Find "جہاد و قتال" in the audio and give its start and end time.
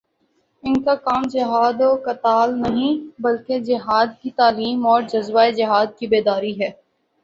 1.29-2.57